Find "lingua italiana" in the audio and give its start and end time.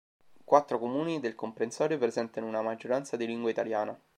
3.27-3.95